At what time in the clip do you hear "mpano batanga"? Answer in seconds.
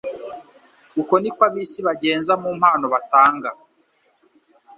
2.59-3.49